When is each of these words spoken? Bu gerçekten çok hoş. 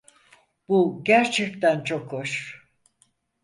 Bu 0.67 1.01
gerçekten 1.03 1.83
çok 1.83 2.11
hoş. 2.11 2.61